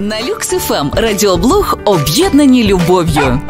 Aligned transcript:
На 0.00 0.22
Люксифем 0.22 0.90
радіоблог 0.94 1.78
об'єднані 1.84 2.64
любов'ю 2.64 3.40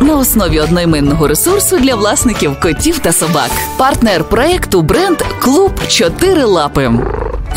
на 0.00 0.16
основі 0.16 0.60
одноіменного 0.60 1.28
ресурсу 1.28 1.78
для 1.78 1.94
власників 1.94 2.60
котів 2.60 2.98
та 2.98 3.12
собак. 3.12 3.50
Партнер 3.76 4.24
проекту 4.24 4.82
бренд 4.82 5.16
Клуб 5.38 5.72
Чотири 5.88 6.44
Лапи. 6.44 6.90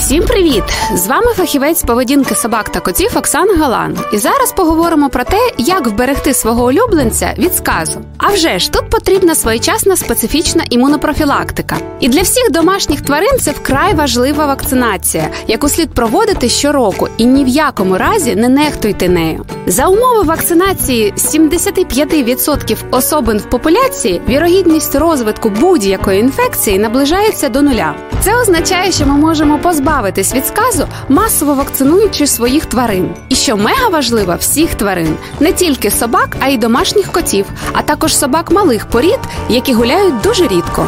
Всім 0.10 0.24
привіт! 0.24 0.64
З 0.94 1.08
вами 1.08 1.34
фахівець 1.34 1.84
поведінки 1.84 2.36
собак 2.36 2.70
та 2.70 2.80
котів 2.80 3.18
Оксана 3.18 3.56
Галан. 3.56 3.98
І 4.14 4.18
зараз 4.18 4.52
поговоримо 4.52 5.10
про 5.10 5.24
те, 5.24 5.52
як 5.58 5.88
вберегти 5.88 6.34
свого 6.34 6.66
улюбленця 6.66 7.36
від 7.38 7.56
сказу. 7.56 8.02
А 8.18 8.28
вже 8.28 8.60
ж 8.60 8.72
тут 8.72 8.90
потрібна 8.90 9.36
своєчасна 9.36 9.96
специфічна 9.96 10.64
імунопрофілактика. 10.70 11.78
І 12.00 12.08
для 12.08 12.22
всіх 12.22 12.52
домашніх 12.52 13.02
тварин 13.02 13.40
це 13.40 13.52
вкрай 13.52 13.94
важлива 13.94 14.46
вакцинація, 14.46 15.30
яку 15.48 15.70
слід 15.70 15.94
проводити 15.94 16.50
щороку 16.50 17.08
і 17.18 17.26
ні 17.26 17.44
в 17.44 17.48
якому 17.48 17.98
разі 17.98 18.36
не 18.36 18.50
нехтуйте 18.50 19.10
нею. 19.10 19.46
За 19.70 19.86
умови 19.86 20.24
вакцинації 20.24 21.14
75% 21.18 22.78
особин 22.92 23.38
в 23.38 23.50
популяції 23.50 24.22
вірогідність 24.30 24.96
розвитку 24.96 25.50
будь-якої 25.50 26.20
інфекції 26.20 26.80
наближається 26.80 27.50
до 27.50 27.62
нуля. 27.62 27.96
Це 28.22 28.36
означає, 28.42 28.92
що 28.92 29.06
ми 29.06 29.14
можемо 29.14 29.60
позбавитись 29.60 30.36
від 30.36 30.48
сказу, 30.48 30.88
масово 31.10 31.54
вакцинуючи 31.54 32.28
своїх 32.28 32.66
тварин. 32.66 33.10
І 33.30 33.36
що 33.36 33.58
мега 33.58 33.88
важливо, 33.90 34.36
всіх 34.40 34.76
тварин, 34.76 35.18
не 35.40 35.54
тільки 35.54 35.92
собак, 35.92 36.38
а 36.40 36.48
й 36.48 36.58
домашніх 36.58 37.12
котів, 37.12 37.46
а 37.74 37.82
також 37.82 38.18
собак 38.18 38.52
малих 38.52 38.86
порід, 38.86 39.20
які 39.50 39.74
гуляють 39.74 40.22
дуже 40.22 40.48
рідко. 40.48 40.88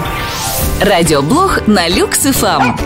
Радіоблог 0.81 1.59
на 1.67 1.89
Люксифам. 1.89 2.77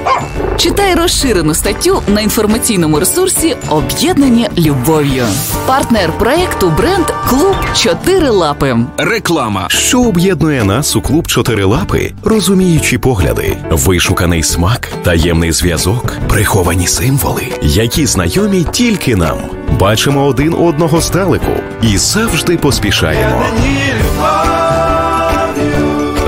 Читай 0.58 0.96
розширену 0.96 1.54
статтю 1.54 2.02
на 2.08 2.22
інформаційному 2.22 3.00
ресурсі 3.00 3.56
Об'єднані 3.70 4.48
любов'ю. 4.58 5.26
Партнер 5.66 6.12
проекту 6.18 6.74
бренд 6.78 7.06
Клуб 7.30 7.56
Чотири 7.76 8.30
Лапи. 8.30 8.78
Реклама. 8.98 9.66
Що 9.70 10.02
об'єднує 10.02 10.64
нас 10.64 10.96
у 10.96 11.02
клуб 11.02 11.28
Чотирилапи? 11.28 12.14
Розуміючі 12.24 12.98
погляди, 12.98 13.58
вишуканий 13.72 14.44
смак, 14.44 14.90
таємний 15.04 15.52
зв'язок, 15.52 16.14
приховані 16.30 16.88
символи, 16.88 17.48
які 17.62 18.06
знайомі 18.06 18.66
тільки 18.72 19.16
нам. 19.16 19.38
Бачимо 19.80 20.26
один 20.26 20.54
одного 20.54 21.02
здалеку 21.02 21.52
і 21.82 21.98
завжди 21.98 22.58
поспішаємо. 22.58 23.44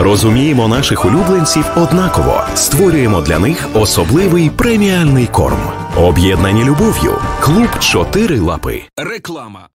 Розуміємо 0.08 0.68
наших 0.68 1.06
улюбленців 1.06 1.66
однаково, 1.76 2.42
створюємо 2.56 3.22
для 3.22 3.40
них 3.40 3.70
особливий 3.74 4.50
преміальний 4.50 5.28
корм. 5.28 5.60
Об'єднані 5.98 6.64
любов'ю. 6.64 7.14
Клуб 7.40 7.80
Чотири 7.80 8.40
Лапи. 8.40 8.82
Реклама. 8.98 9.60